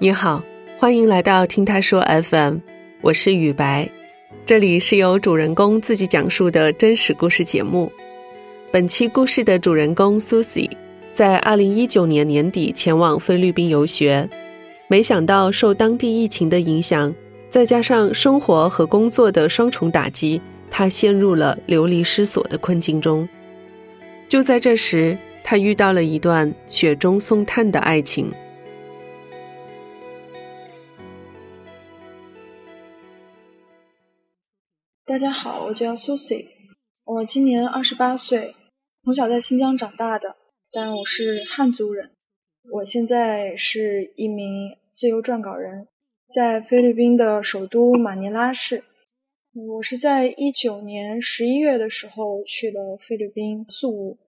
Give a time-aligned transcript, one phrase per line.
[0.00, 0.40] 你好，
[0.78, 2.58] 欢迎来到听他说 FM，
[3.00, 3.90] 我是雨白，
[4.46, 7.90] 这里是由主人公自己讲述的真实故事节目。
[8.70, 10.70] 本期故事的主人公 Susie
[11.12, 14.28] 在二零一九年年底前往菲律宾游学，
[14.86, 17.12] 没想到受当地疫情的影响，
[17.50, 20.40] 再加上生活和工作的双重打击，
[20.70, 23.28] 他陷入了流离失所的困境中。
[24.28, 28.30] 就在这时，他遇到了一段雪中送炭的爱情。
[35.06, 36.44] 大家好，我叫 Susie，
[37.04, 38.54] 我今年二十八岁，
[39.02, 40.36] 从小在新疆长大的，
[40.70, 42.10] 但我是汉族人。
[42.70, 45.88] 我现在是一名自由撰稿人，
[46.28, 48.84] 在菲律宾的首都马尼拉市。
[49.66, 54.18] 我是在一九年十一月的时候去的菲律宾宿务。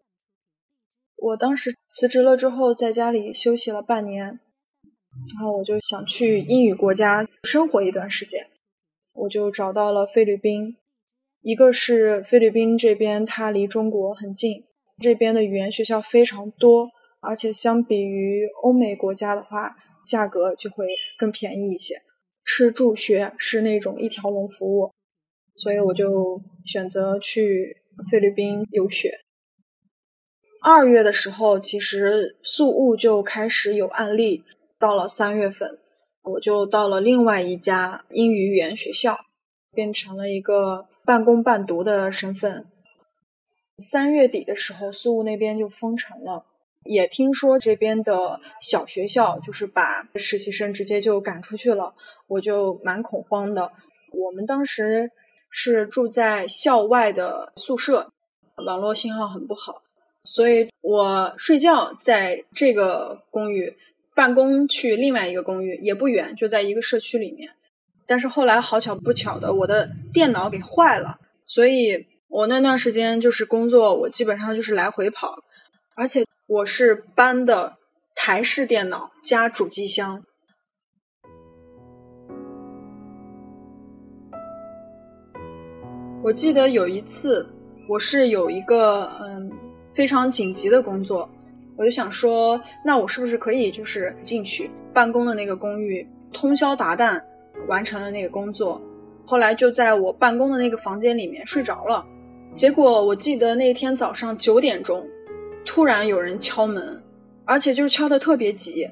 [1.15, 8.49] 我当时辞职了之后，在家里休息了半年，然后我就想去英语国家生活一段时间。
[9.13, 10.77] 我就找到了菲律宾，
[11.43, 14.65] 一个是菲律宾这边，它离中国很近，
[15.01, 16.89] 这边的语言学校非常多，
[17.21, 22.03] 而且相比于欧美国家的话，价格就会更便宜一些，
[22.45, 24.91] 吃住学是那种一条龙服务，
[25.63, 27.77] 所以我就选择去
[28.11, 29.13] 菲律宾游学。
[30.63, 34.43] 二月的时候，其实宿务就开始有案例，
[34.79, 35.79] 到了三月份。
[36.23, 39.19] 我就到了另外一家英语语言学校，
[39.73, 42.67] 变成了一个半工半读的身份。
[43.79, 46.47] 三月底的时候，宿务那边就封城了，
[46.85, 51.95] 也听说这边的小学校就是把实习生直接就赶出去了，
[52.29, 53.73] 我就蛮恐慌的。
[54.13, 55.11] 我们当时
[55.51, 58.11] 是住在校外的宿舍，
[58.67, 59.83] 网络信号很不好，
[60.25, 63.77] 所以我睡觉在这个公寓。
[64.13, 67.51] 办公去另外一个公寓也不远，就在一个社区里面。
[68.07, 75.43] 但是后来好巧不巧的，我的电脑给坏了，所以我那段时间就是工作，我基本上就是来回跑，
[75.95, 77.77] 而且我是搬的
[78.15, 80.23] 台式电脑加主机箱。
[86.23, 87.49] 我记得有一次，
[87.89, 89.51] 我是有一个嗯
[89.95, 91.29] 非常紧急的工作。
[91.77, 97.19] 我就想说，那我是不是可以就是进去办公的那个公寓，通宵达旦
[97.69, 98.79] 完成了那个工作？
[99.25, 102.05] 后来就在我办公的那个房间里面睡着了。
[102.55, 105.07] 结果我记得那天早上九点钟，
[105.65, 107.03] 突然有人敲门，
[107.47, 108.87] 而且就是敲的特别急。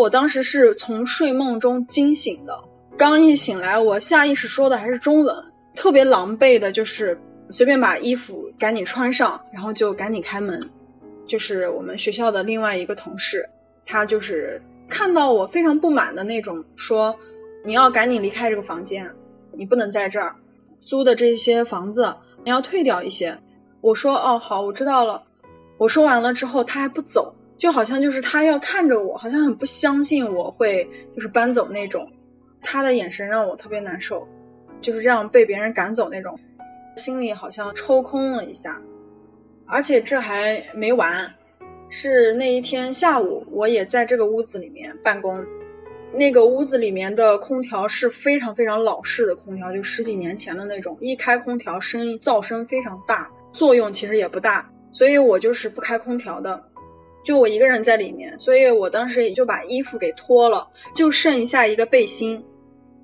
[0.00, 2.58] 我当时是从睡梦中惊醒的，
[2.96, 5.36] 刚一醒来，我下意识说的还是中文。
[5.74, 10.58] 特别狼狈的，就是随便把衣服赶紧穿上，然后就赶紧开门。
[11.26, 13.46] 就是我们学校的另外一个同事，
[13.84, 17.14] 他就是看到我非常不满的那种，说
[17.62, 19.06] 你要赶紧离开这个房间，
[19.52, 20.34] 你不能在这儿
[20.80, 23.38] 租的这些房子，你要退掉一些。
[23.82, 25.22] 我说哦好，我知道了。
[25.76, 30.82] 我说完了之后，他还不走，就好像就是他要看着我，好像很不相信我会
[31.14, 32.10] 就是搬走那种。
[32.60, 34.26] 他的眼神让我特别难受。
[34.80, 36.40] 就是这样被别人赶走那种，
[36.96, 38.80] 心里好像抽空了一下，
[39.66, 41.30] 而且这还没完，
[41.90, 45.44] 是那一天下午，我也在这个屋子里面办公，
[46.14, 56.64] 那个屋子里面的空调是非常非常老式的空调，就十几年前的那种，一开空调声音噪声非常大，作用其实也不大，所以我就是不开空调的，
[57.24, 62.42] 就我一个人在里面，所以我当时也就把衣服给脱了，就剩下一个背心。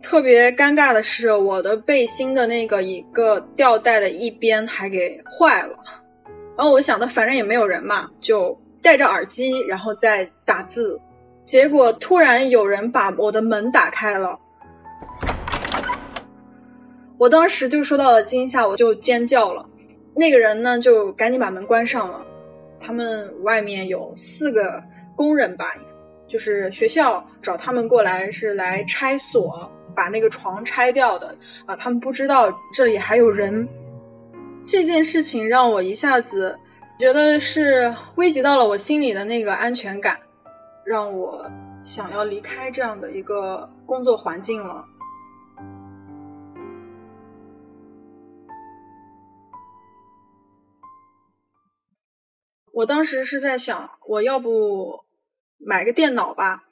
[0.02, 5.76] 特别尴尬的是，我的背心的那个一个吊带的一边还给坏了。
[6.56, 11.00] 然后我想的，反正也没有人嘛，就戴着耳机，然后再打字。
[11.44, 14.38] 结果突然有人把我的门打开了，
[17.18, 19.64] 我当时就受到了惊吓，我就尖叫了。
[20.14, 22.25] 那个人呢，就赶紧把门关上了。
[22.78, 24.82] 他们外面有四个
[25.14, 25.66] 工人吧，
[26.28, 29.70] 就是学校找他们过来是来拆锁。
[29.94, 31.34] 把那个床拆掉的
[31.64, 33.66] 啊，他们不知道这里还有人。
[34.66, 36.54] 这件事情让我一下子
[37.00, 40.18] 觉得是危及到了我心里的那个安全感，
[40.84, 41.50] 让我
[41.82, 44.84] 想要离开这样的一个工作环境了。
[52.76, 55.02] 我当时是在想，我要不
[55.56, 56.64] 买个电脑吧。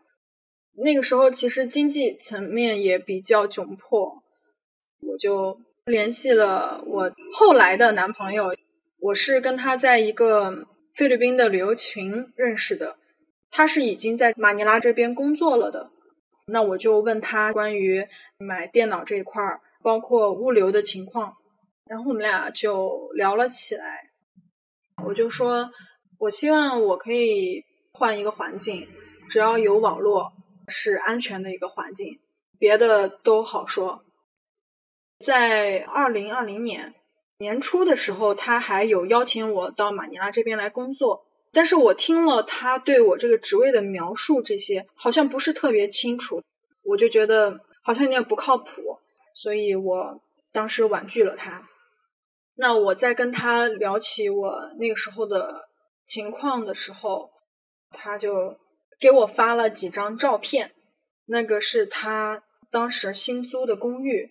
[0.74, 4.22] 那个时候其实经济层面也比较窘迫，
[5.00, 8.54] 我就联系了我后来的男朋友。
[9.00, 12.96] 我是跟他在一个菲律宾的旅游群认识的，
[13.50, 15.90] 他是已经在马尼拉这边工作了的。
[16.48, 21.34] 那我就问他关于买电脑这一块儿，包括物流的情况，
[21.86, 24.10] 然后我们俩就聊了起来。
[25.04, 25.68] 我就说，
[26.24, 27.62] 我希望我可以
[27.92, 28.88] 换一个环境，
[29.28, 30.32] 只要有网络
[30.68, 32.18] 是安全的一个环境，
[32.58, 34.02] 别的都好说。
[35.18, 36.94] 在二零二零年。
[37.38, 46.40] 年初的时候，他还有邀请我到马尼拉这边来工作，但是我听了他对我这个职位的描述，这些好像不是特别清楚，
[46.84, 48.98] 我就觉得好像有点不靠谱，
[49.34, 50.22] 所以我
[50.52, 51.68] 当时婉拒了他。
[52.54, 55.68] 那我在跟他聊起我那个时候的
[56.06, 57.30] 情况的时候，
[57.90, 58.58] 他就
[58.98, 60.72] 给我发了几张照片，
[61.26, 64.30] 那个是他当时新租的公寓，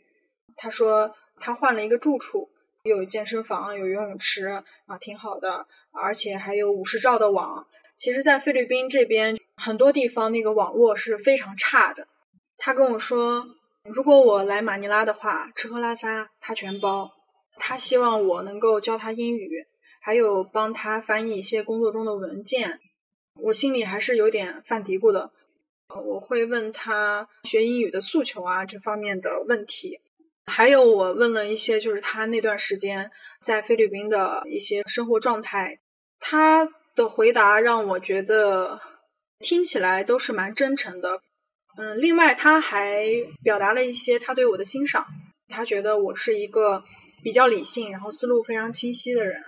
[0.56, 2.50] 他说他换了一个住处。
[2.84, 4.46] 有健身房，有游泳池
[4.88, 7.66] 啊，挺好的，而且还有五十兆的网。
[7.96, 12.10] 其实，在菲律宾这边很多地方那个网络是非常差的。
[12.58, 13.46] 他跟我说，
[13.86, 17.10] 如果我来马尼拉的话，吃喝拉撒他全包。
[17.56, 19.66] 他希望我能够教他英语，
[20.06, 22.82] 还有帮他翻译一些工作中的文件。
[23.36, 25.32] 我心里还是有点犯嘀咕的。
[26.06, 30.02] 我会问他学英语的诉求啊，这方面的问题。
[30.46, 33.10] 还有，我问了一些，就是他那段时间
[33.42, 35.80] 在菲律宾的一些生活状态，
[36.20, 38.82] 他的回答让我觉得
[39.40, 41.22] 听起来都是蛮真诚的。
[41.78, 43.08] 嗯，另外他还
[43.42, 45.06] 表达了一些他对我的欣赏，
[45.48, 46.84] 他觉得我是一个
[47.24, 49.42] 比较理性，然后思路非常清晰的人，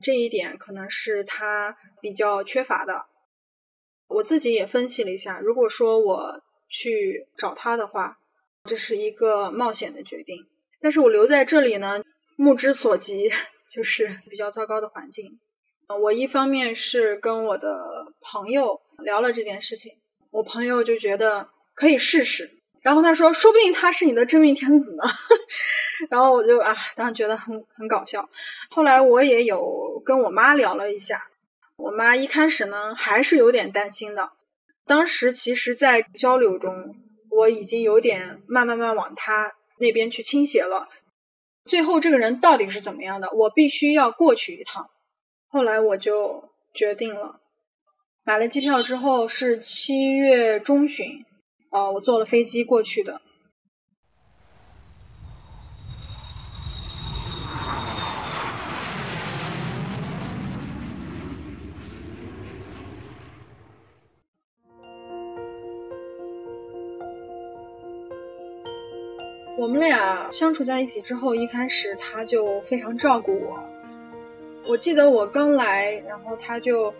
[0.00, 3.06] 这一点可能是他比较缺乏的。
[4.08, 8.18] 我自己也分析了一下，如果说我去找他的话。
[8.66, 10.46] 这是一个冒险的决定，
[10.80, 12.02] 但是我留在这里呢，
[12.34, 13.30] 目之所及
[13.70, 15.38] 就是比较糟糕的环境。
[16.00, 19.92] 我一方面是跟我的朋友聊了这件事情，
[20.30, 25.02] 我朋友就觉得可以试试，然后他说，说不定他是你的真命天子呢。
[26.08, 28.28] 然后我就啊，当时觉得很很搞笑。
[28.70, 31.26] 后来我也有跟我妈聊了一下，
[31.76, 34.30] 我妈一开始呢还是有点担心的。
[34.86, 36.94] 当时其实，在交流中。
[37.36, 40.88] 我已经有点慢慢慢往他那边去倾斜了。
[41.64, 43.28] 最后这个人到底是怎么样的？
[43.32, 44.88] 我必须要过去一趟。
[45.48, 47.40] 后来我就决定了，
[48.22, 51.24] 买了机票之后是七月中旬，
[51.74, 53.20] 啊，我坐了飞机过去的。
[69.58, 73.58] 我们俩相处在一起之后，一开始他就非常照顾我。
[74.64, 76.94] 我记得我刚来，然后他就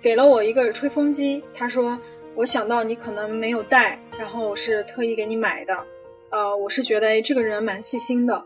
[0.00, 1.42] 给了我一个吹风机。
[1.52, 1.98] 他说
[2.36, 5.76] ：“我想到你可能没有带，然后我是特意给你买的。”
[6.30, 8.42] 呃，我是觉得这个人蛮细心的。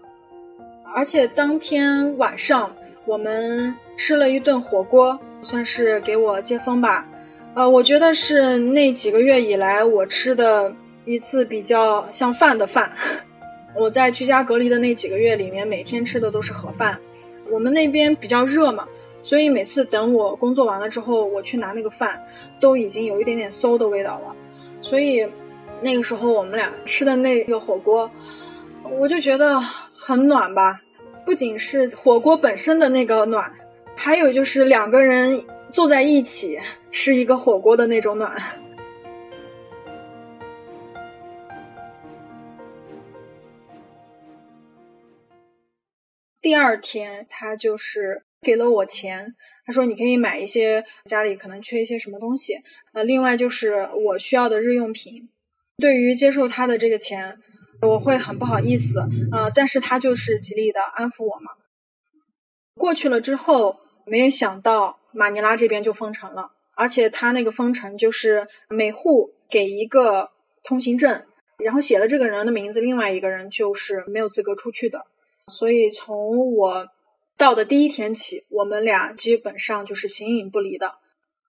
[0.95, 2.75] 而且当天晚上
[3.05, 7.09] 我们吃了一顿火锅，算是给我接风吧。
[7.55, 10.73] 呃，我觉得是那几个月以来我吃的
[11.05, 12.93] 一次比较像饭的饭。
[13.75, 16.99] 我在居家隔离的那几个月里面，每天吃的都是盒饭。
[17.51, 18.87] 我们那边比较热嘛，
[19.23, 22.23] 所以每次等我工作完了之后，我去拿那个饭，
[22.61, 24.35] 都已经有一点点馊的味道了。
[24.83, 25.27] 所以
[25.81, 28.11] 那个时候我们俩吃的那个火锅，
[29.01, 30.81] 我就觉得很暖吧。
[31.25, 33.53] 不仅是火锅本身的那个暖，
[33.95, 36.59] 还有就是两个人坐在一起
[36.91, 38.37] 吃一个火锅的那种暖。
[46.41, 49.35] 第二天，他就是给了我钱，
[49.67, 52.55] 他说你可以买一些家里可能缺一些什么东西，
[52.95, 55.29] 呃，另外就是我需要的日用品。
[55.79, 57.39] 对于接受他的这个钱，
[57.83, 61.53] 我会很不好意思，呃，但是他就是极力的安抚我嘛。
[62.75, 70.31] 过去了之后，没有想到马尼拉这边就封城了，而且他那个封城就是每户给一个
[70.65, 71.25] 通行证，
[71.59, 75.07] 然后写了这个人的名字，另外一个人就是没有资格出去的。
[75.47, 76.89] 所以从我
[77.37, 80.95] 到的第一天起，我们俩基本上就是形影不离的。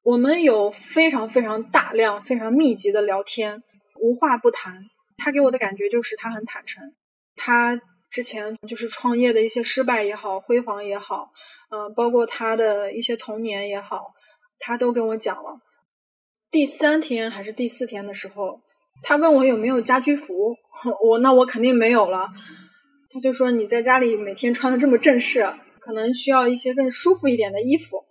[0.03, 3.61] 我们有非常非常大量、非常密集的聊天，
[3.99, 4.81] 无话不谈。
[5.17, 6.95] 他给我的感觉就是他很坦诚，
[7.35, 7.79] 他
[8.09, 11.31] 之前就是创业的一些失败也好、辉煌也好，
[11.69, 14.13] 嗯，包括他的一些童年也好，
[14.59, 15.59] 他都跟我讲了。
[16.49, 18.61] 第三天还是第四天的时候，
[19.03, 20.55] 他问我有没有家居服，
[21.03, 22.29] 我那我肯定没有了。
[23.11, 25.45] 他就说你在家里每天穿的这么正式，
[25.79, 28.05] 可能需要一些更舒服一点的衣服。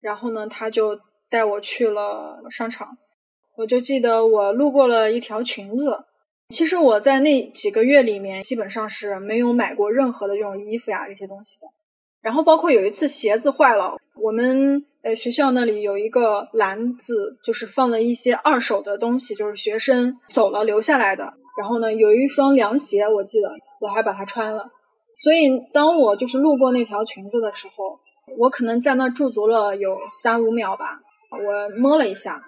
[0.00, 0.98] 然后呢，他就
[1.28, 2.96] 带我去了商场。
[3.56, 5.98] 我就记得我路过了一条裙子。
[6.48, 11.66] 其实我在那几个月里面，基本上是没有买过任何的这种衣服呀这些东西的。
[12.20, 21.32] 然后包括有一次鞋子坏了，我们呃学校那里有一个篮子，就是放了一些二手的东西，就是学生走了留下来的。
[21.58, 24.70] 然后呢，有一双凉鞋，我记得我还把它穿了。
[25.16, 27.98] 所以当我就是路过那条裙子的时候，
[28.38, 32.42] 我可能在那驻足了有三五秒吧，我摸了一下。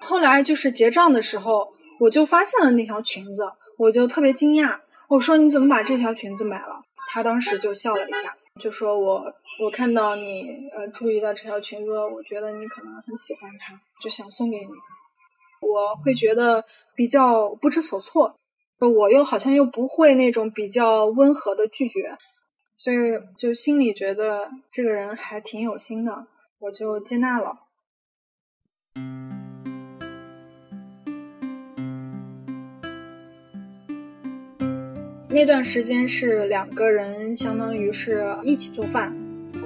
[0.00, 1.72] 后来就是结账的时候。
[2.00, 3.42] 我就发现了那条裙子，
[3.76, 4.78] 我就特别惊讶。
[5.08, 9.24] 我说：“你怎么把这条裙子买了？”他当时就笑了一下，就说我
[9.60, 14.70] 我看到你呃注意到这条裙子，我觉得你可能很喜欢它，就想送给你。
[15.60, 16.64] 我会觉得
[16.94, 18.38] 比较不知所措，
[18.78, 22.16] 我又好像又不会那种比较温和的拒绝，
[22.76, 22.96] 所以
[23.36, 26.28] 就心里觉得这个人还挺有心的，
[26.60, 27.58] 我就接纳了。
[35.30, 39.14] 那段时间是两个人，相当于是一起做饭。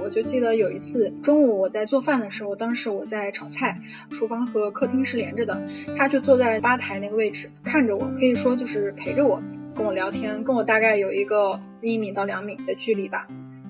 [0.03, 5.63] 我就记得有一次中午我在做饭的时候，当时我在炒菜，厨房和客厅是连着的，
[5.97, 9.41] 他就坐在吧台那个位置看着我，可以说就是陪着我，
[9.73, 13.29] 跟我聊天，跟我大概有一个一米到两米的距离吧。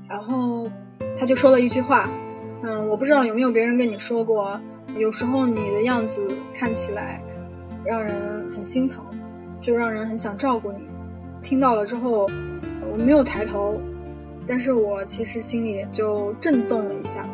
[0.08, 0.70] 然后
[1.18, 2.08] 他就说了一句话，
[2.62, 4.58] 嗯，我不知道有没有别人跟你说过，
[4.96, 7.22] 有时候你的样子看起来
[7.84, 9.04] 让人很心疼，
[9.60, 10.78] 就让人很想照顾你。
[11.42, 12.30] 听到了之后，
[12.92, 13.80] 我没有抬头，
[14.46, 17.28] 但是我其实心里就震动了一下，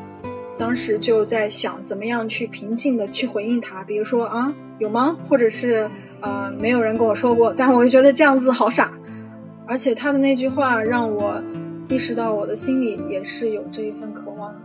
[0.57, 5.17] 当时就在想怎么样去平静的去回应他，比如说啊有吗？
[5.29, 8.93] 或者是呃没有人跟我说过，但我就觉得这样子好傻，
[9.67, 11.43] 而且他的那句话让我
[11.89, 14.61] 意识到我的心里也是有这一份渴望的，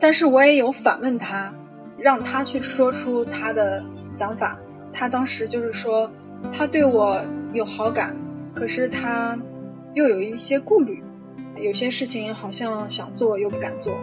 [0.00, 1.54] 但是我也有反问他，
[1.96, 4.58] 让他去说出他的想法，
[4.92, 6.10] 他当时就是说
[6.50, 7.20] 他对我
[7.52, 8.16] 有好感。
[8.54, 9.38] 可是他
[9.94, 11.02] 又有一些顾虑，
[11.56, 13.94] 有些事情好像想做又不敢做。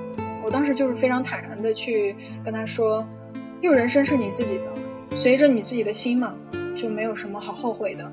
[0.44, 3.08] 我当时就是非常坦然的去跟他说
[3.62, 6.36] ：“因为人生是你自己的，随着你自己的心嘛，
[6.76, 8.12] 就没有什么好后悔的。”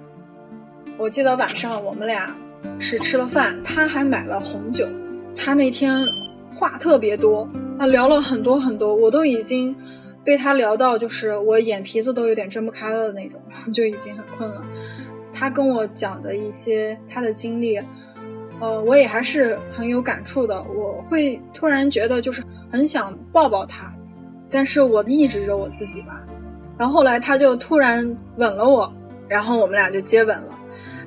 [0.99, 2.35] 我记得晚上我们俩
[2.79, 4.87] 是吃了饭，他还买了红酒。
[5.37, 6.05] 他那天
[6.53, 9.75] 话特别多，他聊了很多很多，我都已经
[10.25, 13.41] 被他聊到就是我眼皮子都有点睁不开了的那种，
[13.73, 14.61] 就已经很困了。
[15.33, 17.81] 他跟我讲的一些他的经历，
[18.61, 20.63] 呃，我也还是很有感触的。
[20.65, 23.93] 我会突然觉得就是很想抱抱他，
[24.51, 26.25] 但是我抑制着我自己吧。
[26.77, 28.93] 然后后来他就突然吻了我，
[29.29, 30.59] 然后我们俩就接吻了，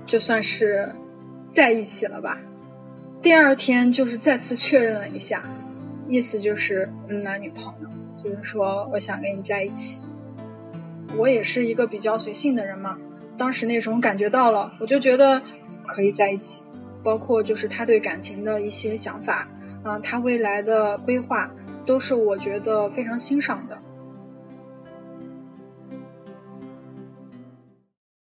[0.05, 0.89] 就算是
[1.47, 2.39] 在一起了吧。
[3.21, 5.43] 第二天就是再次确认了一下，
[6.07, 7.89] 意思就是男女朋友，
[8.23, 9.99] 就是说我想跟你在一起。
[11.17, 12.97] 我也是一个比较随性的人嘛。
[13.41, 15.41] 当时那种感觉到了，我就觉得
[15.87, 16.61] 可以在一起，
[17.03, 19.49] 包括就是他对感情的一些想法，
[19.83, 21.51] 啊，他未来的规划
[21.83, 23.81] 都是我觉得非常欣赏的。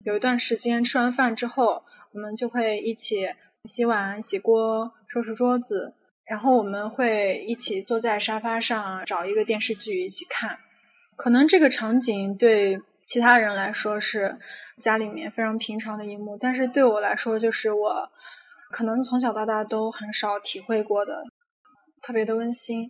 [0.04, 3.28] 有一段时间吃完饭之后，我们就会一起
[3.64, 5.94] 洗碗、洗锅、收拾桌子，
[6.26, 10.58] 然后我们会一起坐在沙发上找一个电视剧一起看。
[11.16, 14.38] 可能这个场景对其他人来说是。
[14.78, 18.08] 家里面非常平常的一幕，但是对我来说，就是我
[18.70, 21.20] 可能从小到大都很少体会过的，
[22.00, 22.88] 特别的温馨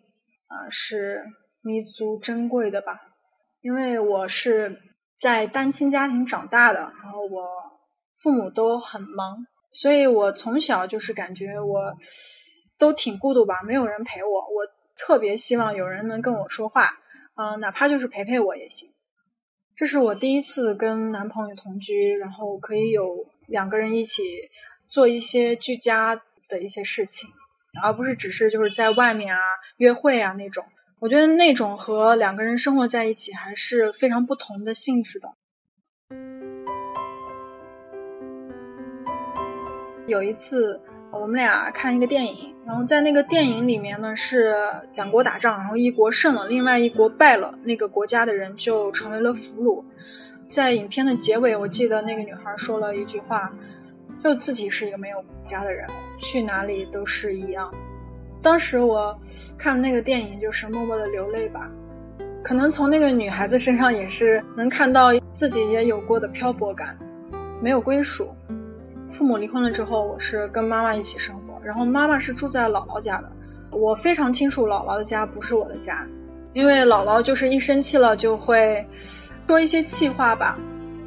[0.48, 1.24] 啊，是
[1.62, 3.00] 弥足珍贵的吧。
[3.62, 4.82] 因为我是
[5.18, 7.48] 在单亲家庭长大的，然后我
[8.22, 9.38] 父母都很忙，
[9.72, 11.96] 所以我从小就是感觉我
[12.76, 14.28] 都挺孤独吧，没有人陪我。
[14.28, 14.66] 我
[14.98, 16.90] 特别希望有人能跟我说话，
[17.34, 18.90] 嗯，哪怕就是陪陪我也行。
[19.78, 24.50] 这是我第一次跟男朋友同居，然后可以有两个人一起
[24.88, 27.30] 做一些居家的一些事情，
[27.80, 29.40] 而不是只是就是在外面啊
[29.76, 30.64] 约会啊那种。
[30.98, 35.32] 我觉得那种和两个人生活在一起还是非常不同的性质的。
[40.08, 40.82] 有一次。
[41.10, 44.54] 我们俩看一个电影，然后在那个电影里面呢，是
[44.94, 49.82] 两国打仗，然后一国胜了，另外一国败了，那个国家的人就成为了俘虏。
[50.48, 53.52] 在影片的结尾，我记得那个女孩说了一句话，
[54.22, 55.86] 就自己是一个没有家的人，
[56.18, 57.72] 去哪里都是一样。
[58.40, 59.18] 当时我
[59.56, 61.70] 看那个电影，就是默默的流泪吧。
[62.42, 66.96] 可能从那个女孩子身上也是能看到自己也有过的漂泊感，
[67.60, 68.28] 没有归属。
[69.10, 73.32] 父母离婚了之后，我是跟妈妈一起生活，然后妈妈是住在姥姥家的。
[73.70, 76.06] 我非常清楚姥姥的家不是我的家，
[76.52, 78.86] 因为姥姥就是一生气了就会
[79.46, 80.58] 说一些气话吧。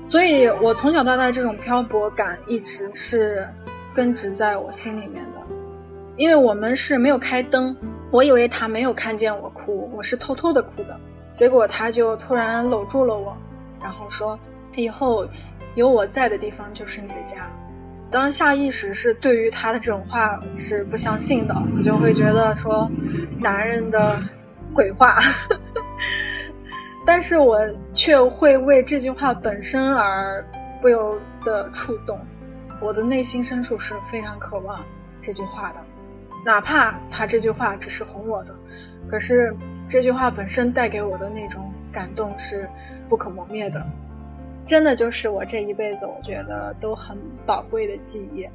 [0.10, 3.48] 所以我从小到大这种漂泊感一直是
[3.94, 5.40] 根植在我心里面的。
[6.18, 7.76] 因为我们是没有开灯，
[8.12, 11.00] 我以为他没有看见我哭，我是偷偷的哭的。
[11.34, 13.36] 结果他就突然搂住了我，
[13.82, 14.38] 然后说
[14.76, 15.26] ：“以后
[15.76, 17.50] 有我在的地方就是你的家。”
[18.12, 22.92] 当下意识是对于他的这种话是不相信的，我就会觉得说
[23.40, 24.22] 男人的
[24.74, 25.16] 鬼话。
[27.06, 27.58] 但是我
[27.96, 30.46] 却会为这句话本身而
[30.82, 32.20] 不由得触动，
[32.82, 34.84] 我的内心深处是非常渴望
[35.20, 35.82] 这句话的，
[36.46, 38.54] 哪怕他这句话只是哄我的，
[39.10, 39.56] 可是。
[39.90, 42.66] 这句话本身带给我的那种感动是
[43.10, 43.86] 不可磨灭的，
[44.72, 48.48] 真的就是我这一辈子我觉得都很宝贵的记忆。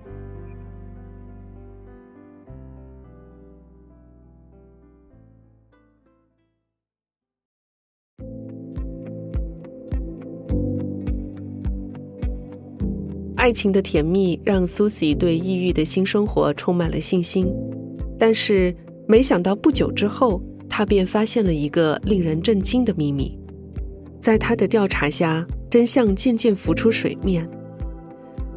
[13.36, 17.46] 爱情的甜蜜让苏西对抑郁的新生活充满了信心，
[18.18, 18.74] 但是
[19.06, 20.40] 没想到不久之后。
[20.66, 23.38] 他便发现了一个令人震惊的秘密，
[24.18, 25.46] 在他的调查下，
[25.76, 27.46] 真相渐渐浮出水面。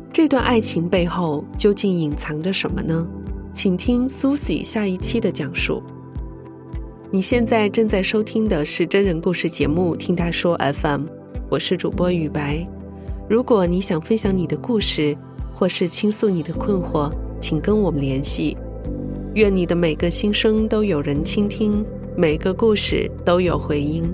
[0.09, 3.05] 这段爱情背后究竟隐藏着什么呢？
[3.53, 5.83] 请听 Susie 下一期的讲述。
[7.11, 11.01] 你现在正在收听的是真人故事节目《听他说 FM》，
[11.49, 12.65] 我是主播雨白。
[13.29, 15.13] 如果你想分享你的故事，
[15.53, 17.11] 或是倾诉你的困惑，
[17.41, 18.55] 请跟我们联系。
[19.33, 21.85] 愿你的每个心声都有人倾听。
[22.15, 24.09] 每个故事都有回音。